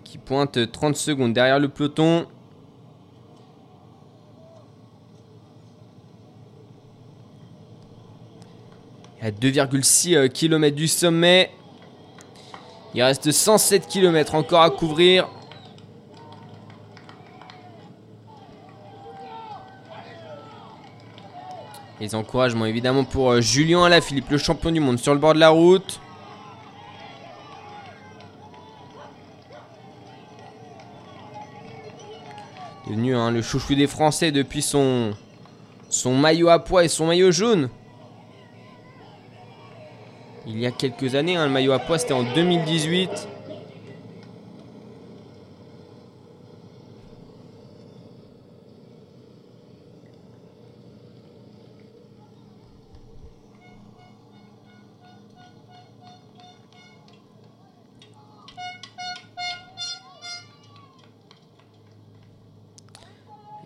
[0.03, 2.27] qui pointe 30 secondes derrière le peloton.
[9.21, 11.49] À 2,6 km du sommet.
[12.93, 15.29] Il reste 107 km encore à couvrir.
[22.03, 25.39] Les encouragements évidemment pour euh, Julien Alaphilippe, le champion du monde sur le bord de
[25.39, 26.01] la route.
[32.89, 35.13] Devenu hein, le chouchou des Français depuis son,
[36.05, 37.69] maillot à poids et son maillot jaune
[40.45, 41.37] il y a quelques années.
[41.37, 43.29] Hein, le maillot à poids, c'était en 2018.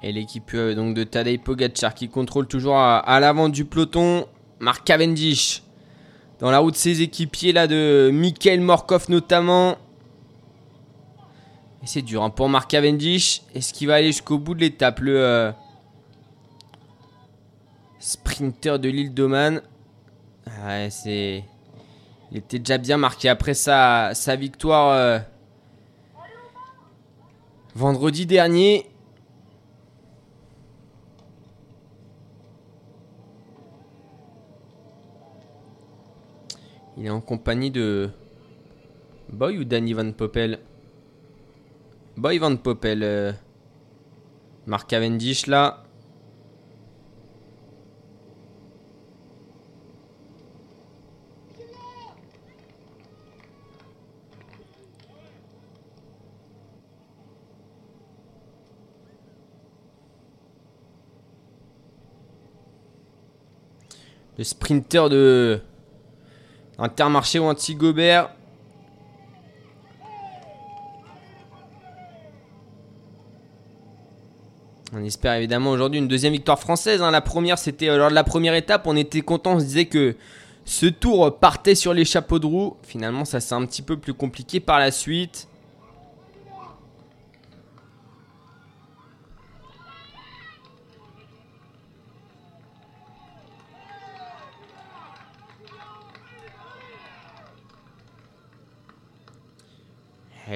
[0.07, 4.25] Et l'équipe euh, donc de Tadej Pogacar qui contrôle toujours à, l'avant du peloton.
[4.59, 5.63] Mark Cavendish
[6.39, 9.71] dans la route de ses équipiers là de Mikhail Morkov notamment.
[11.83, 13.41] Et c'est dur hein, pour Mark Cavendish.
[13.53, 15.51] Est-ce qu'il va aller jusqu'au bout de l'étape Le euh,
[17.99, 19.61] sprinter de l'île d'Oman?
[20.65, 21.43] Ouais, c'est.
[22.31, 25.19] Il était déjà bien marqué après sa, sa victoire euh,
[27.75, 28.85] vendredi dernier.
[36.99, 38.09] Il est en compagnie de
[39.29, 40.59] Boy ou Danny Van Poppel
[42.17, 43.03] Boy Van Poppel.
[43.03, 43.31] Euh,
[44.65, 45.83] Mark Cavendish là.
[64.37, 65.61] Le sprinter de
[66.79, 68.29] Intermarché ou anti-Gobert.
[74.93, 77.01] On espère évidemment aujourd'hui une deuxième victoire française.
[77.01, 77.11] Hein.
[77.11, 78.87] La première, c'était euh, lors de la première étape.
[78.87, 80.15] On était content, on se disait que
[80.65, 82.77] ce tour partait sur les chapeaux de roue.
[82.83, 85.47] Finalement, ça c'est un petit peu plus compliqué par la suite.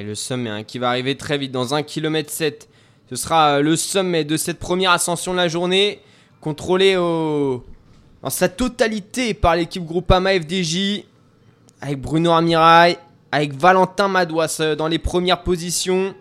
[0.01, 2.67] Et le sommet hein, qui va arriver très vite dans 1 km 7.
[3.07, 5.99] Ce sera euh, le sommet de cette première ascension de la journée.
[6.39, 7.61] Contrôlé dans
[8.29, 11.03] sa totalité par l'équipe Groupama FDJ.
[11.81, 12.97] Avec Bruno Amirail.
[13.31, 16.15] Avec Valentin Madouas euh, dans les premières positions.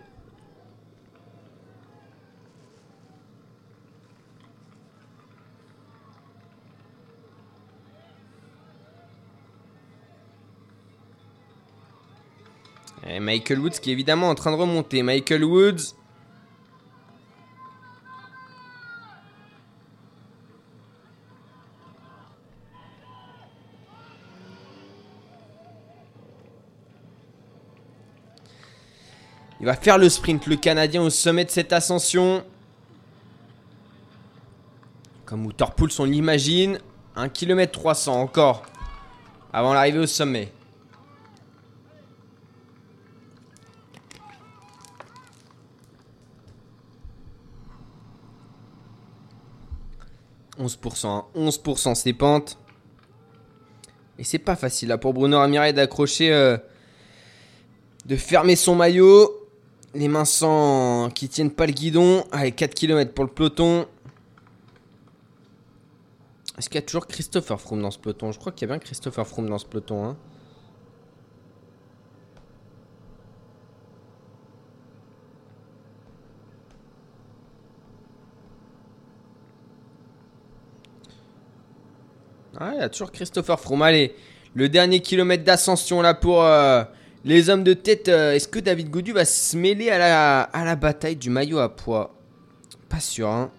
[13.12, 15.02] Et Michael Woods qui est évidemment en train de remonter.
[15.02, 15.94] Michael Woods.
[29.58, 32.44] Il va faire le sprint, le Canadien, au sommet de cette ascension.
[35.26, 36.78] Comme Waterpools, on l'imagine.
[37.16, 38.62] 1 km 300 encore.
[39.52, 40.52] Avant l'arrivée au sommet.
[50.60, 51.24] 11%.
[51.34, 52.58] 11% ses pentes.
[54.18, 56.58] Et c'est pas facile là pour Bruno Ramirez d'accrocher, euh,
[58.04, 59.34] de fermer son maillot.
[59.94, 62.24] Les mains sans qui tiennent pas le guidon.
[62.30, 63.86] Allez, 4 km pour le peloton.
[66.58, 68.30] Est-ce qu'il y a toujours Christopher Froome dans ce peloton?
[68.30, 70.04] Je crois qu'il y a bien Christopher Froome dans ce peloton.
[70.04, 70.16] Hein.
[82.62, 83.80] Ah, il y a toujours Christopher Froome.
[83.80, 84.14] Allez,
[84.54, 86.82] le dernier kilomètre d'ascension là pour euh,
[87.24, 88.10] les hommes de tête.
[88.10, 91.58] Euh, est-ce que David Gaudu va se mêler à la, à la bataille du maillot
[91.58, 92.14] à poids?
[92.90, 93.50] Pas sûr, hein.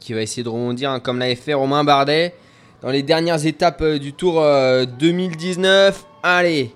[0.00, 2.34] Qui va essayer de rebondir hein, comme l'avait fait Romain Bardet
[2.80, 4.42] dans les dernières étapes euh, du Tour
[4.98, 6.06] 2019.
[6.22, 6.74] Allez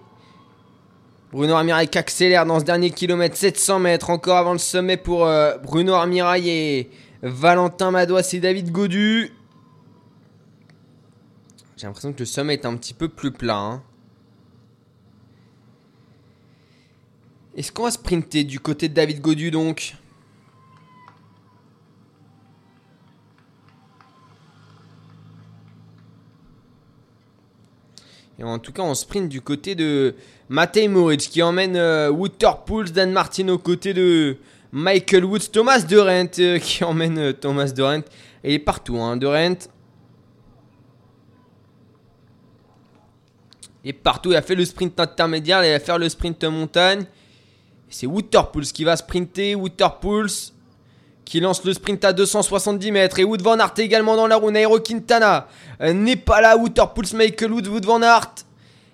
[1.32, 5.28] Bruno Armirail qui accélère dans ce dernier kilomètre, 700 mètres encore avant le sommet pour
[5.62, 6.90] Bruno Armirail et
[7.28, 9.32] Valentin Madois et David Godu.
[11.76, 13.58] J'ai l'impression que le sommet est un petit peu plus plat.
[13.58, 13.82] Hein.
[17.56, 19.96] Est-ce qu'on va sprinter du côté de David Godu donc?
[28.38, 30.14] Et en tout cas, on sprint du côté de
[30.48, 34.36] Matej Moritz qui emmène euh, Waterpools, Dan Martin aux côtés de
[34.72, 38.02] Michael Woods, Thomas Durant euh, qui emmène euh, Thomas Durant.
[38.44, 39.56] il est partout, hein, Durant.
[43.84, 47.06] Il est partout, il a fait le sprint intermédiaire, il va faire le sprint montagne.
[47.88, 49.54] C'est Waterpools qui va sprinter.
[49.54, 50.30] Waterpools
[51.24, 53.18] qui lance le sprint à 270 mètres.
[53.18, 54.50] Et Wood Van Aert également dans la roue.
[54.50, 55.48] Nairo Quintana
[55.80, 56.56] euh, n'est pas là.
[56.56, 58.45] Waterpools, Michael Woods, Wood Van Aert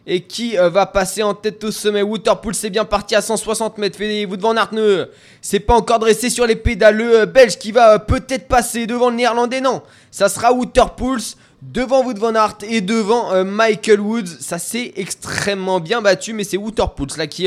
[0.06, 2.02] et qui euh, va passer en tête au sommet.
[2.02, 3.98] Waterpool c'est bien parti à 160 mètres.
[4.26, 5.08] Vous devant ne
[5.40, 6.96] c'est pas encore dressé sur les pédales.
[6.96, 9.60] Le euh, Belge qui va euh, peut-être passer devant le Néerlandais.
[9.60, 14.26] Non, ça sera Waterpools devant Wood Van Aert et devant Michael Woods.
[14.40, 17.46] Ça s'est extrêmement bien battu, mais c'est Waterpools là qui,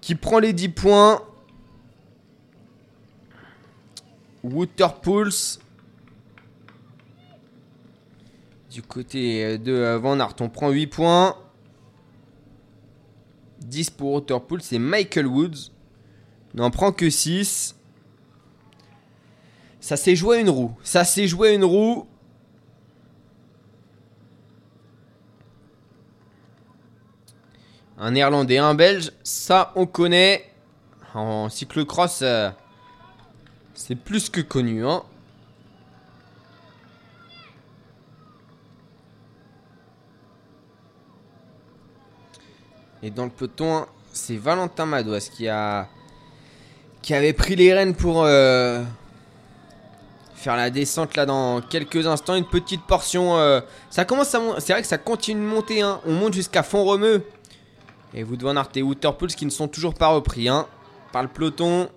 [0.00, 1.20] qui prend les 10 points.
[4.44, 5.58] Waterpools.
[8.70, 11.36] Du côté de Van Aert, on prend 8 points.
[13.64, 14.62] 10 pour Waterpools.
[14.62, 15.70] C'est Michael Woods.
[16.54, 17.76] N'en prend que 6.
[19.80, 20.76] Ça s'est joué à une roue.
[20.82, 22.06] Ça s'est joué une roue.
[27.98, 30.50] Un néerlandais, un belge, ça on connaît.
[31.14, 32.50] En cyclocross, euh,
[33.74, 34.84] c'est plus que connu.
[34.84, 35.04] Hein.
[43.02, 45.88] Et dans le peloton, c'est Valentin Madouas qui a
[47.02, 48.80] qui avait pris les rênes pour euh,
[50.36, 52.36] faire la descente là dans quelques instants.
[52.36, 53.36] Une petite portion.
[53.36, 55.82] Euh, ça commence à C'est vrai que ça continue de monter.
[55.82, 56.00] Hein.
[56.06, 57.24] On monte jusqu'à fond remeux.
[58.14, 60.66] Et vous devez et Waterpools qui ne sont toujours pas repris hein,
[61.12, 61.88] par le peloton.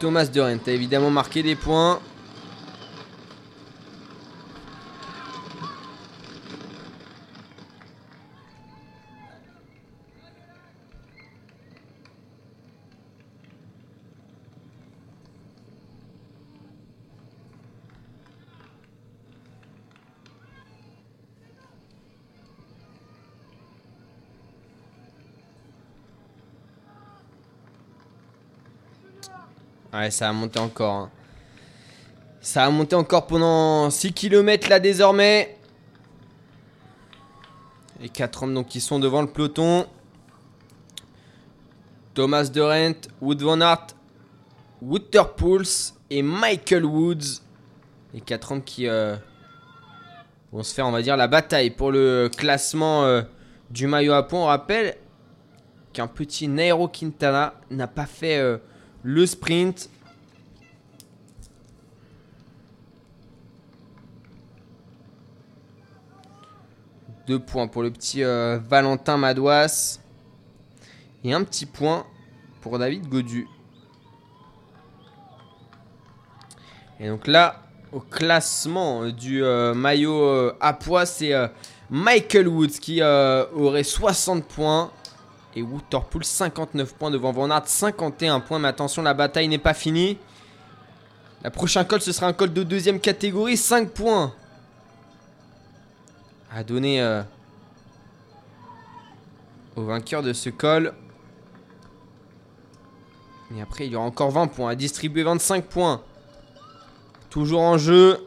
[0.00, 2.00] Thomas Durant a évidemment marqué des points.
[30.00, 30.94] Ouais, ça a monté encore.
[30.94, 31.10] Hein.
[32.40, 35.58] Ça a monté encore pendant 6 km là désormais.
[38.00, 39.86] Les 4 hommes donc qui sont devant le peloton.
[42.14, 43.88] Thomas Durant, Wood Van Aert,
[44.80, 47.42] Waterpools et Michael Woods.
[48.14, 49.16] Les 4 hommes qui euh,
[50.50, 53.20] vont se faire, on va dire, la bataille pour le classement euh,
[53.68, 54.44] du maillot à pont.
[54.44, 54.96] On rappelle
[55.92, 58.56] qu'un petit Nairo Quintana n'a pas fait euh,
[59.02, 59.88] le sprint.
[67.26, 70.00] Deux points pour le petit euh, Valentin Madouas.
[71.22, 72.06] Et un petit point
[72.60, 73.46] pour David Godu.
[76.98, 81.32] Et donc là, au classement du euh, maillot euh, à poids, c'est
[81.88, 84.90] Michael Woods qui aurait 60 points.
[85.56, 88.58] Et Waterpool 59 points devant Van Aert 51 points.
[88.58, 90.18] Mais attention, la bataille n'est pas finie.
[91.42, 93.56] La prochaine col, ce sera un col de deuxième catégorie.
[93.56, 94.32] 5 points.
[96.52, 97.22] À donner euh,
[99.76, 100.94] au vainqueur de ce col.
[103.56, 105.24] Et après, il y aura encore 20 points à distribuer.
[105.24, 106.02] 25 points.
[107.28, 108.24] Toujours en jeu.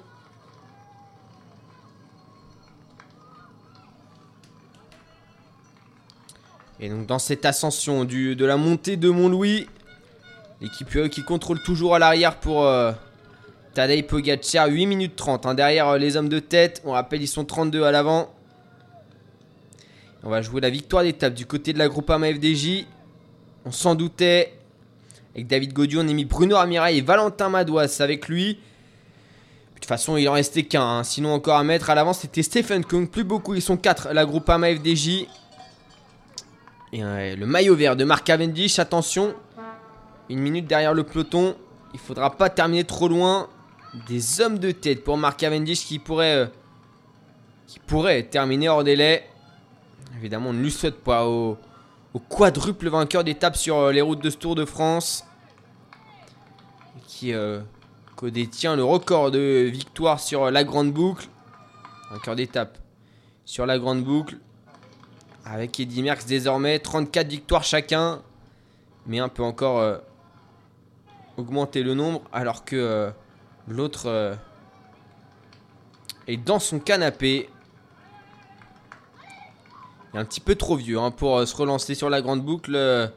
[6.84, 9.70] Et donc dans cette ascension de la montée de Mont-Louis,
[10.60, 12.92] l'équipe UE qui contrôle toujours à l'arrière pour euh,
[13.74, 15.46] Tadej Pogacar, 8 minutes 30.
[15.46, 18.34] Hein, derrière euh, les hommes de tête, on rappelle ils sont 32 à l'avant.
[20.24, 22.86] On va jouer la victoire d'étape du côté de la Groupama FDJ.
[23.64, 24.54] On s'en doutait.
[25.36, 28.56] Avec David Godieu, on a mis Bruno Armirail et Valentin Madouas avec lui.
[28.56, 30.84] De toute façon, il en restait qu'un.
[30.84, 31.04] Hein.
[31.06, 33.10] Sinon, encore à mettre à l'avant, c'était Stephen Kung.
[33.10, 34.10] Plus beaucoup, ils sont 4.
[34.12, 35.28] La Groupama FDJ.
[36.94, 39.34] Et euh, le maillot vert de Mark Cavendish, attention.
[40.30, 41.56] Une minute derrière le peloton.
[41.96, 43.50] Il faudra pas terminer trop loin.
[44.08, 46.46] Des hommes de tête pour Mark Cavendish qui pourrait, euh,
[47.66, 49.28] qui pourrait terminer hors délai.
[50.20, 51.58] Évidemment, on ne lui souhaite pas au,
[52.30, 55.26] quadruple vainqueur d'étape sur euh, les routes de ce Tour de France.
[57.08, 57.34] Qui
[58.24, 61.28] détient le record de victoire sur la grande boucle.
[62.12, 62.78] Vainqueur d'étape
[63.46, 64.38] sur la grande boucle.
[65.46, 68.22] Avec Eddy Merckx désormais, 34 victoires chacun.
[69.06, 69.98] Mais un peut encore euh,
[71.36, 73.12] augmenter le nombre alors que euh,
[73.68, 74.36] l'autre euh,
[76.28, 77.50] est dans son canapé.
[80.14, 83.12] Il est un petit peu trop vieux hein, pour se relancer sur la grande boucle.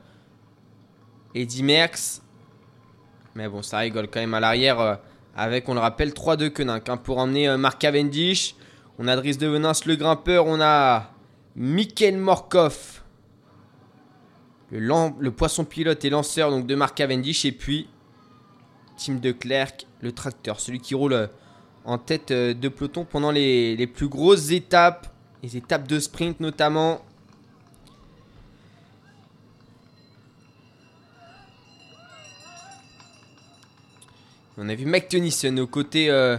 [1.35, 2.23] Eddy Merckx.
[3.35, 4.99] Mais bon, ça rigole quand même à l'arrière.
[5.37, 8.57] avec, on le rappelle, 3-2 Koenig hein, pour emmener Marc Cavendish.
[8.99, 10.47] On a Driss de Venance, le grimpeur.
[10.47, 11.11] On a
[11.57, 13.03] Michael Morkov,
[14.71, 17.47] le, poisson pilote et lanceur donc de Mark Cavendish.
[17.47, 17.89] Et puis
[18.99, 21.27] Tim de Klerk, le tracteur, celui qui roule euh,
[21.87, 26.41] en tête euh, de peloton pendant les, les plus grosses étapes, les étapes de sprint
[26.41, 27.01] notamment.
[34.59, 36.37] On a vu Mike Tennyson aux côtés euh,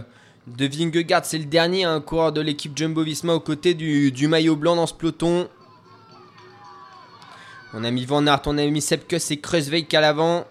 [0.56, 4.76] de Vingegaard, c'est le dernier un coureur de l'équipe Jumbo-Visma aux côtés du, maillot blanc
[4.76, 5.48] dans ce peloton.
[7.74, 10.46] On a mis Van Aert, on a mis Sepkus et Kreuzweig à l'avant.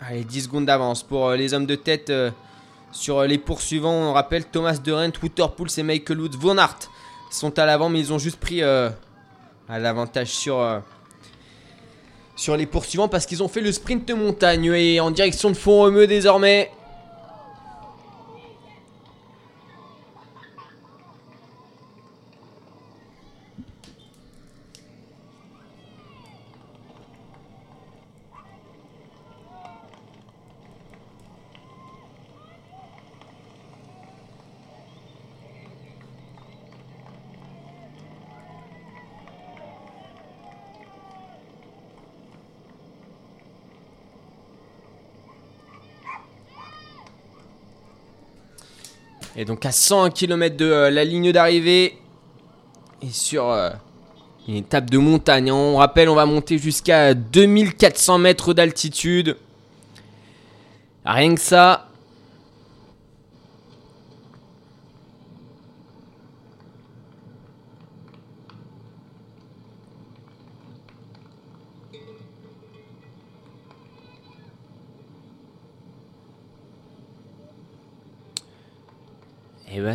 [0.00, 2.30] Allez, 10 secondes d'avance pour euh, les hommes de tête euh,
[2.92, 3.94] sur les poursuivants.
[4.10, 6.36] On rappelle Thomas De Rent, Wouterpool et Michael Woods.
[6.38, 6.90] Van Aert
[7.30, 8.92] sont à l'avant, mais ils ont juste pris à
[9.68, 10.82] l'avantage sur,
[12.56, 16.06] les poursuivants parce qu'ils ont fait le sprint de montagne et en direction de Font-Romeu
[16.06, 16.70] désormais.
[49.36, 51.98] Et donc à 101 km de euh, la ligne d'arrivée.
[53.02, 53.70] Et sur euh,
[54.48, 55.50] une étape de montagne.
[55.50, 55.54] Hein.
[55.54, 59.36] On rappelle, on va monter jusqu'à 2400 mètres d'altitude.
[61.04, 61.85] Rien que ça.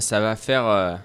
[0.02, 0.66] Ça va faire...
[0.68, 0.96] Euh,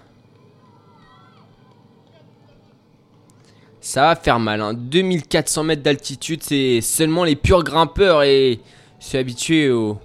[3.80, 4.61] ça va faire mal.
[4.61, 4.74] Hein.
[4.74, 8.59] 2400 mètres d'altitude, c'est seulement les purs grimpeurs et
[8.99, 10.01] ceux habitués aux,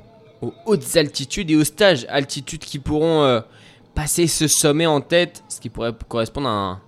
[0.66, 3.42] hautes altitudes et aux stages altitude qui pourront euh,
[3.96, 5.44] passer ce sommet en tête.
[5.50, 6.80] Ce qui pourrait correspondre à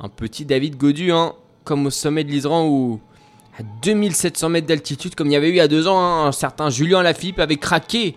[0.00, 3.00] un, petit David Godu, hein, comme au sommet de l'Isran où
[3.56, 6.26] à 2700 mètres d'altitude, comme il y avait eu il y a deux ans, hein,
[6.26, 8.16] un certain Julien Lafilippe avait craqué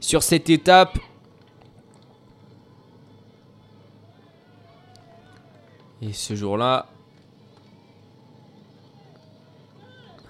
[0.00, 0.98] sur cette étape
[6.02, 6.88] Et ce jour-là,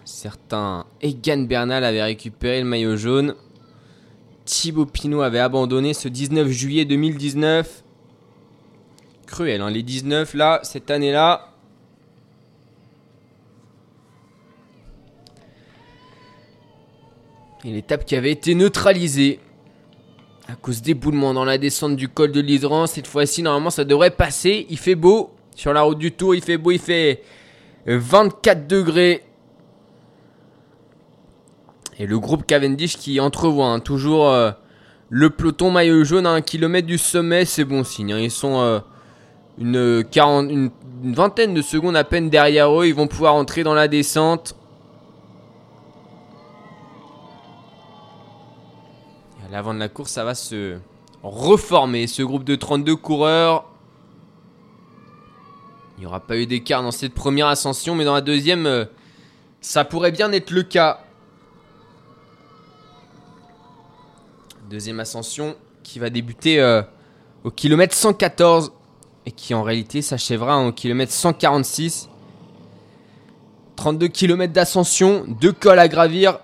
[0.04, 3.34] certain Egan Bernal avait récupéré le maillot jaune.
[4.44, 7.84] Thibaut Pinot avait abandonné ce 19 juillet 2019.
[9.26, 11.48] Cruel, hein, les 19 là, cette année-là.
[17.64, 19.40] Et l'étape qui avait été neutralisée
[20.48, 22.86] à cause d'éboulements dans la descente du col de l'Hydran.
[22.86, 24.66] Cette fois-ci, normalement, ça devrait passer.
[24.68, 25.32] Il fait beau.
[25.55, 27.22] Sur la route du Tour, il fait beau, il fait
[27.86, 29.24] 24 degrés.
[31.98, 34.50] Et le groupe Cavendish qui entrevoit hein, toujours euh,
[35.09, 38.12] le peloton maillot jaune à un kilomètre du sommet, c'est bon signe.
[38.12, 38.18] Hein.
[38.18, 38.80] Ils sont euh,
[39.59, 40.70] une, une,
[41.14, 42.86] vingtaine de secondes à peine derrière eux.
[42.86, 44.57] Ils vont pouvoir entrer dans la descente.
[49.46, 50.78] À l'avant de la course, ça va se
[51.22, 52.07] reformer.
[52.07, 53.71] Ce groupe de 32 coureurs.
[56.03, 58.86] Il n'y aura pas eu d'écart dans cette première ascension, mais dans la deuxième, euh,
[59.61, 60.98] ça pourrait bien être le cas.
[64.68, 66.82] Deuxième ascension qui va débuter euh,
[67.44, 68.72] au kilomètre 114
[69.26, 72.09] et qui en réalité s'achèvera au kilomètre 146.
[73.76, 76.40] 32 km d'ascension, deux cols à gravir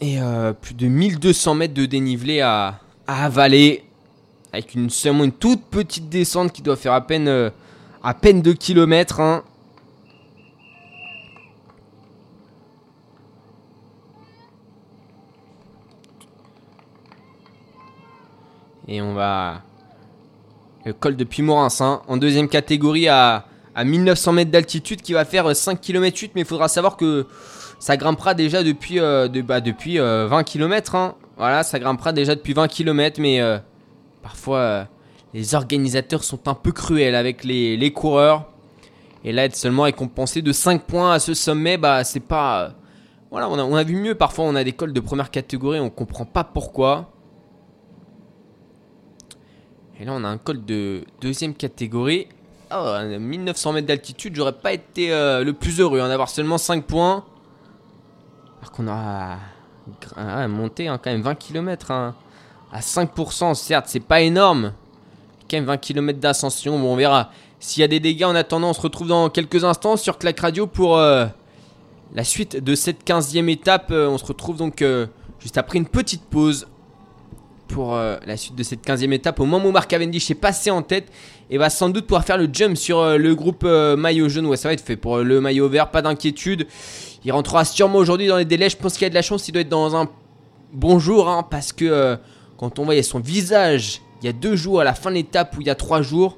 [0.00, 3.84] et euh, plus de 1200 mètres de dénivelé à, avaler
[4.54, 7.52] avec seulement une toute petite descente qui doit faire à peine
[8.02, 9.20] à peine 2 km.
[9.20, 9.42] Hein.
[18.88, 19.62] Et on va...
[20.84, 23.44] Le col de Puymorens hein, en deuxième catégorie à,
[23.74, 27.26] à 1900 mètres d'altitude qui va faire 5 km 8 mais il faudra savoir que
[27.78, 30.94] ça grimpera déjà depuis, euh, bah, depuis 20 euh, km.
[30.94, 31.14] Hein.
[31.36, 33.58] Voilà, ça grimpera déjà depuis 20 km mais euh,
[34.22, 34.86] parfois
[35.32, 38.46] les organisateurs sont un peu cruels avec les, coureurs.
[39.24, 42.72] Et là, être seulement récompensé de 5 points à ce sommet, bah c'est pas.
[43.30, 44.14] Voilà, on a, vu mieux.
[44.14, 47.12] Parfois, on a des cols de première catégorie, on comprend pas pourquoi.
[50.00, 52.26] Et là, on a un col de deuxième catégorie.
[52.74, 56.56] Oh, 1900 mètres d'altitude, j'aurais pas été euh, le plus heureux en hein, d'avoir seulement
[56.56, 57.24] 5 points.
[58.60, 59.38] Alors qu'on a
[60.48, 62.14] monté hein, quand même 20 km hein.
[62.72, 64.72] à 5%, certes, c'est pas énorme.
[65.58, 66.78] 20 km d'ascension.
[66.78, 67.30] Bon, on verra.
[67.58, 70.38] S'il y a des dégâts en attendant, on se retrouve dans quelques instants sur Clac
[70.40, 71.26] Radio pour euh,
[72.14, 73.90] la suite de cette 15e étape.
[73.90, 75.06] Euh, on se retrouve donc euh,
[75.40, 76.68] juste après une petite pause
[77.68, 79.38] pour la suite de cette 15e étape.
[79.38, 81.06] Au moment où Marc Cavendish est passé en tête
[81.50, 84.46] et va sans doute pouvoir faire le jump sur le groupe maillot jaune.
[84.46, 86.66] Ouais, ça va être fait pour le maillot vert, pas d'inquiétude.
[87.24, 88.70] Il rentrera sûrement aujourd'hui dans les délais.
[88.70, 89.46] Je pense qu'il y a de la chance.
[89.46, 90.08] Il doit être dans un
[90.72, 92.18] bon jour hein, parce que
[92.56, 95.56] quand on voyait son visage il y a deux jours à la fin de l'étape
[95.56, 96.36] ou il y a trois jours,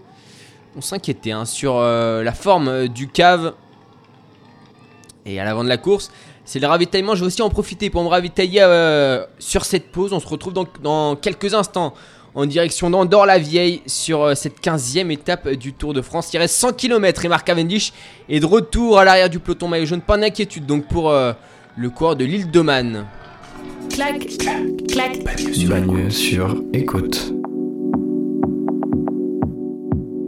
[0.76, 3.54] on s'inquiétait hein, sur euh, la forme euh, du cave.
[5.26, 6.10] Et à l'avant de la course,
[6.44, 7.14] c'est le ravitaillement.
[7.14, 10.12] Je vais aussi en profiter pour me ravitailler euh, sur cette pause.
[10.12, 11.94] On se retrouve donc dans quelques instants
[12.34, 16.32] en direction d'Andorre-la-Vieille sur cette 15e étape du Tour de France.
[16.32, 17.92] Il reste 100 km et Marc Cavendish
[18.30, 20.00] est de retour à l'arrière du peloton maillot jaune.
[20.00, 23.06] Pas d'inquiétude donc pour le cours de l'île de Man.
[23.90, 24.26] Clac,
[24.88, 25.22] clac,
[25.68, 27.34] Bagne sur écoute.